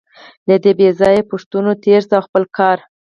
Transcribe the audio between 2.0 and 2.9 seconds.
شئ او خپل کار.